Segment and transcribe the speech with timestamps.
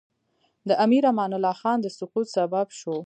[0.67, 2.95] د امیر امان الله خان د سقوط سبب شو.